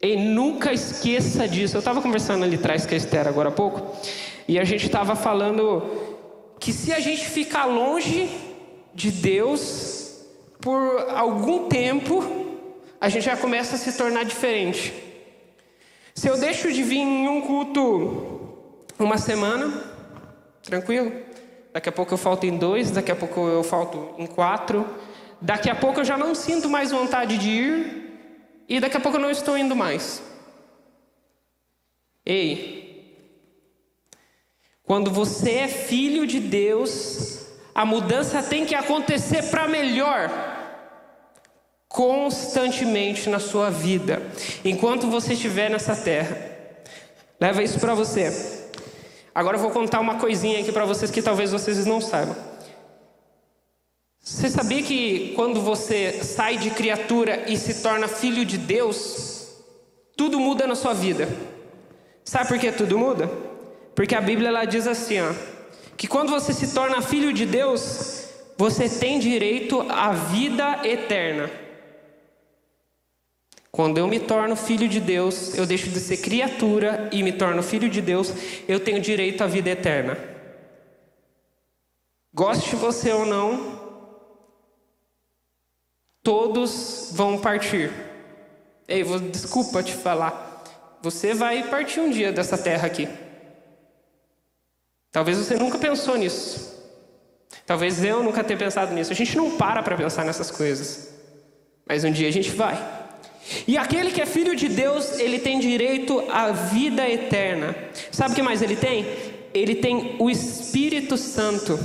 [0.01, 1.75] E nunca esqueça disso.
[1.75, 3.95] Eu estava conversando ali atrás com a Esther agora há pouco,
[4.47, 5.83] e a gente estava falando
[6.59, 8.48] que se a gente ficar longe
[8.99, 10.25] de Deus
[10.59, 12.21] por algum tempo,
[12.99, 14.93] a gente já começa a se tornar diferente.
[16.13, 18.57] Se eu deixo de vir em um culto
[18.99, 19.89] uma semana,
[20.61, 21.13] tranquilo.
[21.71, 24.85] Daqui a pouco eu falto em dois, daqui a pouco eu falto em quatro.
[25.39, 28.63] Daqui a pouco eu já não sinto mais vontade de ir.
[28.67, 30.21] E daqui a pouco eu não estou indo mais.
[32.25, 33.15] Ei,
[34.83, 37.38] quando você é filho de Deus,
[37.79, 40.29] a mudança tem que acontecer para melhor
[41.87, 44.21] constantemente na sua vida,
[44.65, 46.35] enquanto você estiver nessa terra.
[47.39, 48.67] Leva isso para você.
[49.33, 52.35] Agora eu vou contar uma coisinha aqui para vocês que talvez vocês não saibam.
[54.19, 59.53] Você sabia que quando você sai de criatura e se torna filho de Deus,
[60.17, 61.29] tudo muda na sua vida?
[62.25, 63.31] Sabe por que tudo muda?
[63.95, 65.58] Porque a Bíblia ela diz assim, ó,
[65.99, 71.51] que quando você se torna filho de Deus, você tem direito à vida eterna.
[73.69, 77.61] Quando eu me torno filho de Deus, eu deixo de ser criatura e me torno
[77.61, 78.33] filho de Deus,
[78.65, 80.17] eu tenho direito à vida eterna.
[82.33, 84.07] Goste você ou não,
[86.23, 87.91] todos vão partir.
[88.87, 90.63] Ei, vou, desculpa te falar,
[91.01, 93.09] você vai partir um dia dessa terra aqui.
[95.11, 96.69] Talvez você nunca pensou nisso.
[97.65, 99.11] Talvez eu nunca tenha pensado nisso.
[99.11, 101.09] A gente não para para pensar nessas coisas.
[101.87, 102.77] Mas um dia a gente vai.
[103.67, 107.75] E aquele que é filho de Deus, ele tem direito à vida eterna.
[108.11, 109.05] Sabe o que mais ele tem?
[109.53, 111.79] Ele tem o Espírito Santo.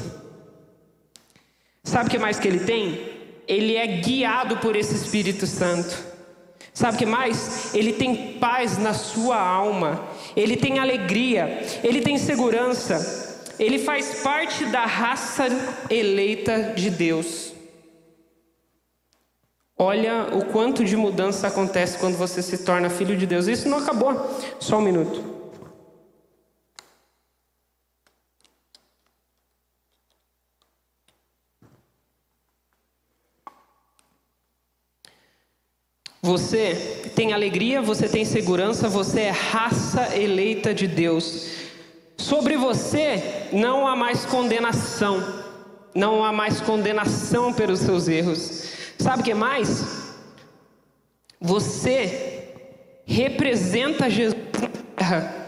[1.83, 3.13] Sabe o que mais que ele tem?
[3.47, 5.97] Ele é guiado por esse Espírito Santo.
[6.73, 7.75] Sabe o que mais?
[7.75, 10.05] Ele tem paz na sua alma,
[10.37, 15.47] ele tem alegria, ele tem segurança, ele faz parte da raça
[15.89, 17.53] eleita de Deus.
[19.77, 23.49] Olha o quanto de mudança acontece quando você se torna filho de Deus.
[23.49, 24.15] Isso não acabou.
[24.61, 25.35] Só um minuto.
[36.23, 41.49] Você tem alegria, você tem segurança, você é raça eleita de Deus.
[42.17, 45.23] Sobre você não há mais condenação,
[45.95, 48.65] não há mais condenação pelos seus erros.
[48.99, 50.15] Sabe o que mais?
[51.41, 52.49] Você
[53.05, 55.45] representa Jesus na terra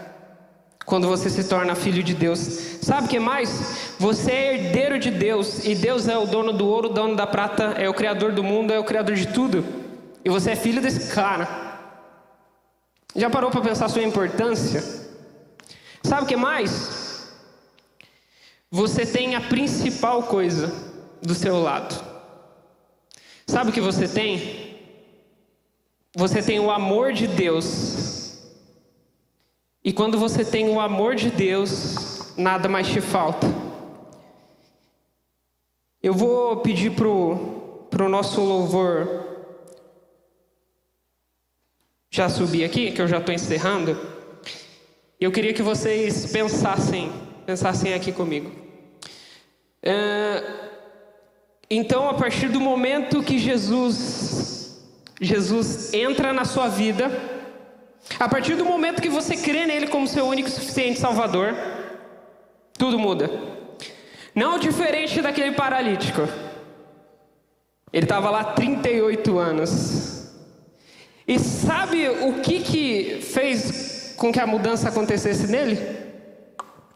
[0.85, 2.39] quando você se torna filho de Deus.
[2.81, 3.95] Sabe o que mais?
[3.99, 7.75] Você é herdeiro de Deus e Deus é o dono do ouro, dono da prata,
[7.77, 9.86] é o criador do mundo, é o criador de tudo.
[10.27, 11.47] E você é filho desse cara.
[13.15, 14.83] Já parou para pensar sua importância?
[16.03, 17.31] Sabe o que mais?
[18.69, 20.69] Você tem a principal coisa
[21.21, 21.95] do seu lado.
[23.45, 24.75] Sabe o que você tem?
[26.13, 28.37] Você tem o amor de Deus.
[29.81, 33.47] E quando você tem o amor de Deus, nada mais te falta.
[36.03, 39.26] Eu vou pedir pro, pro nosso louvor
[42.09, 43.97] já subir aqui, que eu já estou encerrando.
[45.19, 47.11] Eu queria que vocês pensassem,
[47.45, 48.51] pensassem aqui comigo.
[49.81, 50.43] É,
[51.69, 54.81] então, a partir do momento que Jesus,
[55.19, 57.11] Jesus entra na sua vida,
[58.19, 61.55] a partir do momento que você crê nele como seu único e suficiente Salvador,
[62.77, 63.29] tudo muda.
[64.33, 66.21] Não diferente daquele paralítico.
[67.91, 70.16] Ele estava lá 38 anos.
[71.27, 75.77] E sabe o que, que fez com que a mudança acontecesse nele?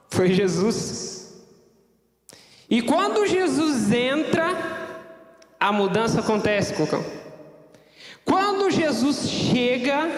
[0.10, 1.44] Foi Jesus.
[2.70, 4.48] E quando Jesus entra,
[5.60, 7.04] a mudança acontece, Cocão.
[8.24, 10.10] Quando Jesus chega,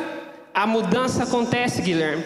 [0.54, 2.24] a mudança acontece, Guilherme.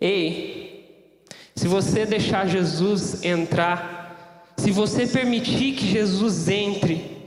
[0.00, 1.24] Ei,
[1.54, 7.19] se você deixar Jesus entrar, se você permitir que Jesus entre,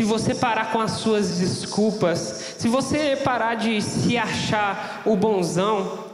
[0.00, 6.06] se você parar com as suas desculpas, se você parar de se achar o bonzão,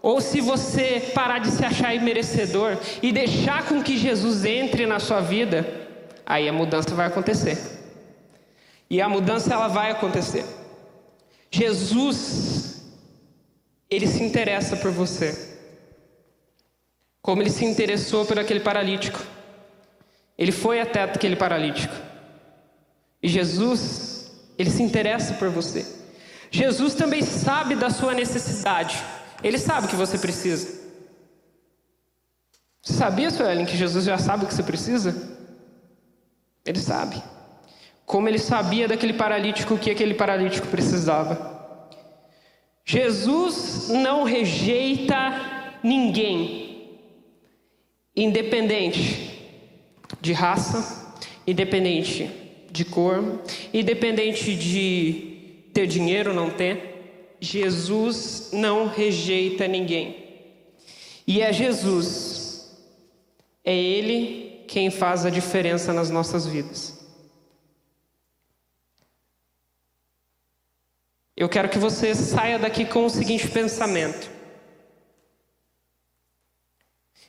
[0.00, 5.00] ou se você parar de se achar imerecedor e deixar com que Jesus entre na
[5.00, 5.66] sua vida,
[6.24, 7.58] aí a mudança vai acontecer.
[8.88, 10.44] E a mudança ela vai acontecer.
[11.50, 12.84] Jesus
[13.90, 15.56] ele se interessa por você.
[17.20, 19.20] Como ele se interessou por aquele paralítico.
[20.38, 22.13] Ele foi até aquele paralítico.
[23.24, 25.86] E Jesus, ele se interessa por você.
[26.50, 29.02] Jesus também sabe da sua necessidade.
[29.42, 30.68] Ele sabe o que você precisa.
[32.82, 35.16] Você sabia, Suelen, que Jesus já sabe o que você precisa?
[36.66, 37.22] Ele sabe.
[38.04, 41.80] Como ele sabia daquele paralítico o que aquele paralítico precisava.
[42.84, 45.16] Jesus não rejeita
[45.82, 47.00] ninguém,
[48.14, 49.48] independente
[50.20, 51.16] de raça,
[51.46, 52.43] independente
[52.74, 53.40] de cor,
[53.72, 57.36] independente de ter dinheiro ou não ter.
[57.38, 60.24] Jesus não rejeita ninguém.
[61.24, 62.76] E é Jesus,
[63.64, 66.98] é Ele quem faz a diferença nas nossas vidas.
[71.36, 74.28] Eu quero que você saia daqui com o seguinte pensamento.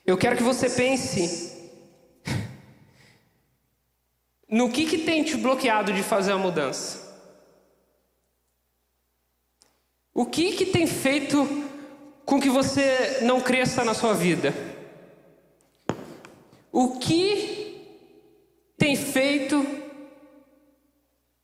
[0.04, 1.64] Eu quero que você pense
[4.56, 7.14] no que, que tem te bloqueado de fazer a mudança.
[10.14, 11.45] O que que tem feito
[12.24, 14.53] com que você não cresça na sua vida?
[16.72, 17.84] O que
[18.78, 19.58] tem feito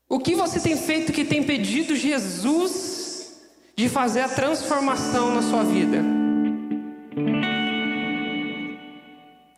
[0.08, 3.42] O que você tem feito que tem pedido Jesus
[3.76, 5.98] de fazer a transformação na sua vida?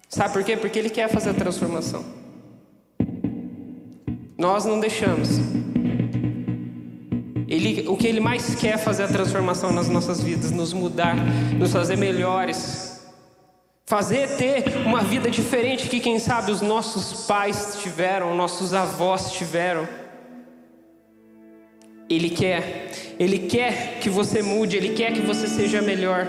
[0.09, 0.57] Sabe por quê?
[0.57, 2.23] Porque ele quer fazer a transformação.
[4.37, 5.39] Nós não deixamos.
[7.47, 11.14] Ele, o que Ele mais quer é fazer a transformação nas nossas vidas, nos mudar,
[11.59, 13.07] nos fazer melhores,
[13.87, 19.87] fazer ter uma vida diferente que quem sabe os nossos pais tiveram, nossos avós tiveram.
[22.11, 26.26] Ele quer, Ele quer que você mude, Ele quer que você seja melhor.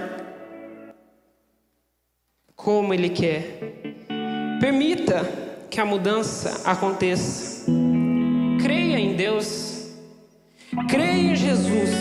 [2.55, 3.59] Como Ele quer.
[4.59, 5.23] Permita
[5.69, 7.54] que a mudança aconteça.
[8.65, 9.93] Creia em Deus.
[10.89, 11.91] Creia em Jesus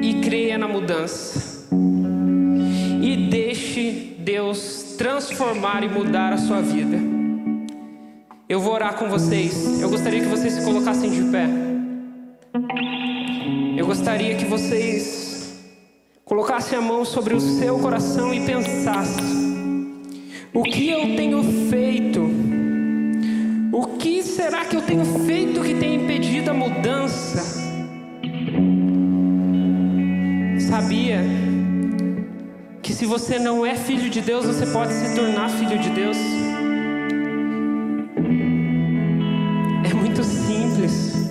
[0.00, 1.68] e creia na mudança.
[3.02, 6.96] E deixe Deus transformar e mudar a sua vida.
[8.48, 9.82] Eu vou orar com vocês.
[9.82, 11.48] Eu gostaria que vocês se colocassem de pé.
[13.76, 15.60] Eu gostaria que vocês
[16.24, 19.98] colocassem a mão sobre o seu coração e pensassem:
[20.54, 22.31] o que eu tenho feito?
[23.74, 27.42] O que será que eu tenho feito que tem impedido a mudança?
[30.60, 31.22] Sabia
[32.82, 36.18] que se você não é filho de Deus, você pode se tornar filho de Deus?
[39.90, 41.30] É muito simples.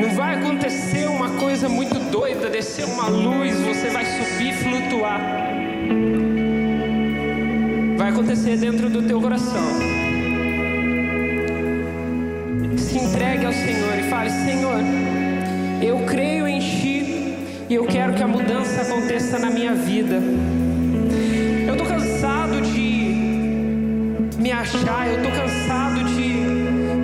[0.00, 5.20] Não vai acontecer uma coisa muito doida, descer uma luz, você vai subir, flutuar.
[7.98, 9.95] Vai acontecer dentro do teu coração.
[13.16, 14.78] Entregue ao Senhor e fale: Senhor,
[15.82, 17.34] eu creio em Ti
[17.68, 20.20] e eu quero que a mudança aconteça na minha vida.
[21.66, 26.28] Eu estou cansado de me achar, eu estou cansado de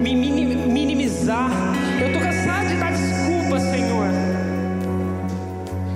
[0.05, 1.51] me minimizar,
[1.99, 4.09] eu estou cansado de dar desculpa, Senhor,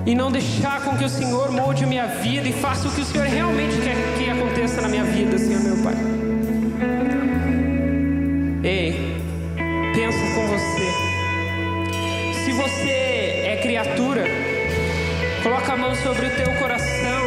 [0.07, 3.03] e não deixar com que o Senhor molde a minha vida e faça o que
[3.03, 5.95] o Senhor realmente quer que aconteça na minha vida, Senhor meu Pai.
[8.65, 9.06] Ei,
[10.47, 12.45] você.
[12.45, 14.25] Se você é criatura,
[15.43, 17.23] coloca a mão sobre o teu coração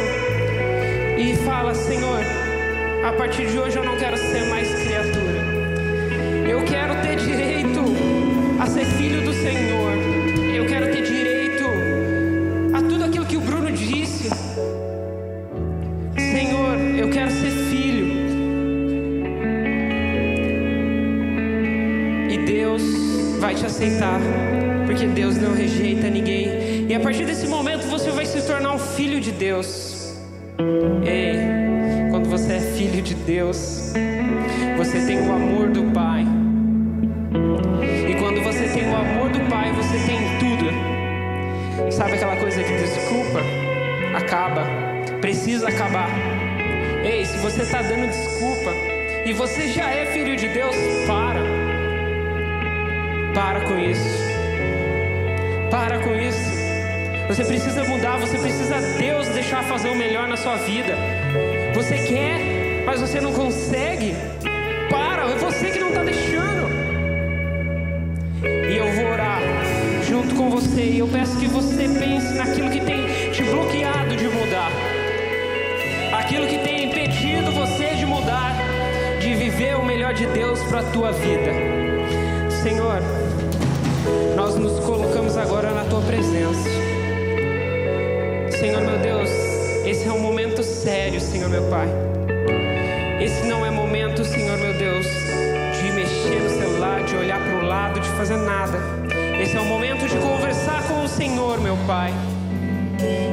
[1.18, 2.20] e fala: Senhor,
[3.04, 5.40] a partir de hoje eu não quero ser mais criatura.
[6.48, 7.80] Eu quero ter direito
[8.58, 9.92] a ser filho do Senhor.
[10.54, 10.89] Eu quero
[23.40, 24.20] vai te aceitar,
[24.86, 26.86] porque Deus não rejeita ninguém.
[26.88, 30.14] E a partir desse momento você vai se tornar um filho de Deus.
[31.04, 31.38] Ei,
[32.10, 33.94] quando você é filho de Deus,
[34.76, 36.26] você tem o amor do Pai.
[38.08, 41.90] E quando você tem o amor do Pai, você tem tudo.
[41.90, 43.40] Sabe aquela coisa que desculpa?
[44.14, 44.66] Acaba.
[45.22, 46.10] Precisa acabar.
[47.02, 48.70] Ei, se você está dando desculpa
[49.24, 50.76] e você já é filho de Deus,
[51.06, 51.49] para.
[53.34, 54.18] Para com isso.
[55.70, 56.50] Para com isso.
[57.28, 60.96] Você precisa mudar, você precisa Deus deixar fazer o melhor na sua vida.
[61.74, 64.16] Você quer, mas você não consegue.
[64.90, 66.68] Para, é você que não está deixando.
[68.68, 69.40] E eu vou orar
[70.08, 70.82] junto com você.
[70.82, 74.72] E eu peço que você pense naquilo que tem te bloqueado de mudar.
[76.18, 78.56] Aquilo que tem impedido você de mudar,
[79.20, 81.69] de viver o melhor de Deus para a tua vida.
[82.62, 83.00] Senhor,
[84.36, 86.68] nós nos colocamos agora na tua presença.
[88.50, 89.30] Senhor meu Deus,
[89.86, 91.88] esse é um momento sério, Senhor meu Pai.
[93.18, 97.66] Esse não é momento, Senhor meu Deus, de mexer no celular, de olhar para o
[97.66, 98.78] lado, de fazer nada.
[99.40, 102.12] Esse é o momento de conversar com o Senhor, meu Pai.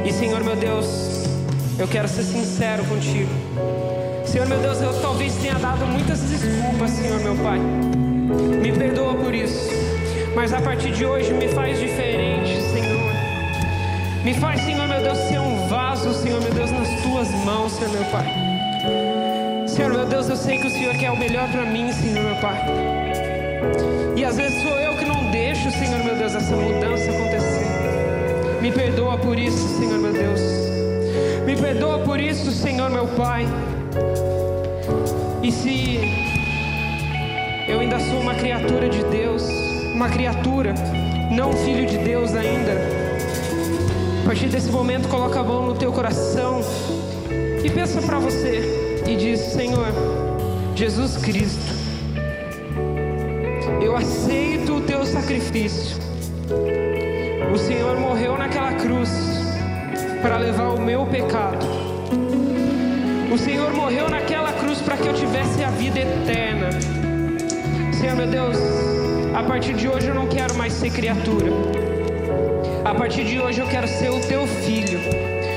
[0.05, 1.25] E Senhor meu Deus,
[1.77, 3.31] eu quero ser sincero contigo.
[4.25, 8.06] Senhor meu Deus, eu talvez tenha dado muitas desculpas, Senhor meu Pai.
[8.27, 9.69] Me perdoa por isso.
[10.35, 13.13] Mas a partir de hoje me faz diferente, Senhor.
[14.23, 17.91] Me faz, Senhor meu Deus, ser um vaso, Senhor meu Deus, nas tuas mãos, Senhor
[17.93, 18.25] meu Pai.
[19.65, 22.35] Senhor meu Deus, eu sei que o Senhor quer o melhor para mim, Senhor meu
[22.35, 22.61] Pai.
[24.17, 27.65] E às vezes sou eu que não deixo, Senhor meu Deus, essa mudança acontecer.
[28.61, 30.41] Me perdoa por isso, Senhor meu Deus.
[31.45, 33.47] Me perdoa por isso, Senhor meu Pai.
[35.41, 36.26] E se
[37.87, 39.43] ainda sou uma criatura de Deus,
[39.93, 40.73] uma criatura,
[41.31, 42.73] não filho de Deus ainda,
[44.21, 46.59] a partir desse momento, coloca a mão no teu coração
[47.63, 49.87] e pensa para você e diz: Senhor,
[50.75, 51.73] Jesus Cristo,
[53.81, 55.95] eu aceito o teu sacrifício.
[57.53, 59.09] O Senhor morreu naquela cruz
[60.21, 61.65] para levar o meu pecado.
[63.33, 66.96] O Senhor morreu naquela cruz para que eu tivesse a vida eterna.
[67.99, 68.57] Senhor meu Deus,
[69.35, 71.51] a partir de hoje eu não quero mais ser criatura.
[72.85, 74.99] A partir de hoje eu quero ser o teu filho,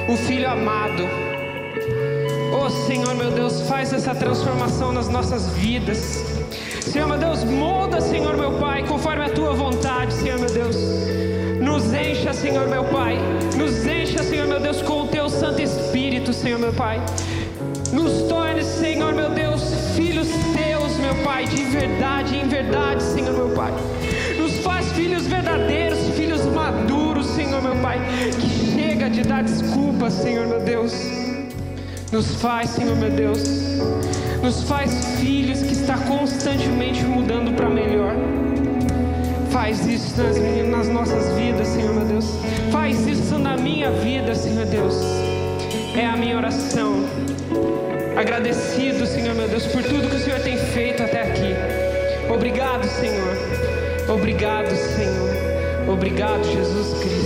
[0.09, 1.03] o filho amado.
[2.51, 6.25] Oh Senhor meu Deus, faz essa transformação nas nossas vidas.
[6.81, 10.77] Senhor meu Deus, molda, Senhor meu Pai, conforme a tua vontade, Senhor meu Deus.
[11.61, 13.19] Nos encha, Senhor meu Pai.
[13.55, 17.03] Nos encha, Senhor meu Deus, com o teu Santo Espírito, Senhor meu Pai.
[17.93, 19.63] Nos torne, Senhor meu Deus,
[19.95, 20.60] filhos teus,
[21.13, 23.73] meu Pai, de verdade em verdade, Senhor meu Pai.
[24.39, 27.99] Nos faz filhos verdadeiros, filhos maduros, Senhor meu Pai,
[28.39, 30.93] que chega de dar desculpas, Senhor meu Deus.
[32.13, 33.43] Nos faz, Senhor meu Deus,
[34.41, 38.15] nos faz filhos que está constantemente mudando para melhor.
[39.51, 40.39] Faz isso nas,
[40.69, 42.27] nas nossas vidas, Senhor meu Deus.
[42.71, 44.95] Faz isso na minha vida, Senhor Deus.
[45.97, 47.20] É a minha oração.
[48.21, 51.55] Agradecido, Senhor meu Deus, por tudo que o Senhor tem feito até aqui.
[52.31, 53.35] Obrigado, Senhor.
[54.11, 55.91] Obrigado, Senhor.
[55.91, 57.20] Obrigado, Jesus Cristo.